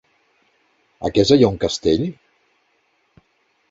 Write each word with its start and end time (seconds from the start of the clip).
A 1.09 1.13
Quesa 1.19 1.39
hi 1.39 1.47
ha 1.47 1.53
un 1.53 1.61
castell? 1.67 2.09